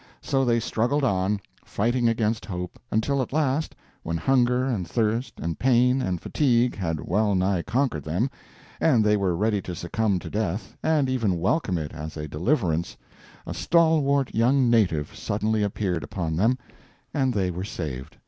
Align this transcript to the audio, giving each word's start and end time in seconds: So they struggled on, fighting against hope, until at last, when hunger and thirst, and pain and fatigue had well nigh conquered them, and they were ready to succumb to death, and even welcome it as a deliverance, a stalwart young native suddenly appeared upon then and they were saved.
So 0.23 0.43
they 0.43 0.59
struggled 0.59 1.03
on, 1.03 1.41
fighting 1.63 2.09
against 2.09 2.45
hope, 2.47 2.79
until 2.89 3.21
at 3.21 3.31
last, 3.31 3.75
when 4.01 4.17
hunger 4.17 4.65
and 4.65 4.87
thirst, 4.87 5.39
and 5.39 5.59
pain 5.59 6.01
and 6.01 6.19
fatigue 6.19 6.75
had 6.75 7.01
well 7.07 7.35
nigh 7.35 7.61
conquered 7.61 8.03
them, 8.03 8.31
and 8.79 9.03
they 9.05 9.15
were 9.15 9.35
ready 9.35 9.61
to 9.61 9.75
succumb 9.75 10.17
to 10.17 10.29
death, 10.31 10.75
and 10.81 11.07
even 11.07 11.39
welcome 11.39 11.77
it 11.77 11.93
as 11.93 12.17
a 12.17 12.27
deliverance, 12.27 12.97
a 13.45 13.53
stalwart 13.53 14.33
young 14.33 14.71
native 14.71 15.15
suddenly 15.15 15.61
appeared 15.61 16.03
upon 16.03 16.35
then 16.35 16.57
and 17.13 17.31
they 17.35 17.51
were 17.51 17.63
saved. 17.63 18.17